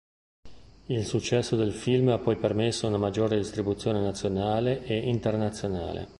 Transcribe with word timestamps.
Il 0.87 1.05
successo 1.05 1.55
del 1.55 1.73
film 1.73 2.07
ha 2.09 2.17
poi 2.17 2.35
permesso 2.35 2.87
una 2.87 2.97
maggiore 2.97 3.37
distribuzione 3.37 4.01
nazionale 4.01 4.83
e 4.83 4.97
internazionale. 4.97 6.09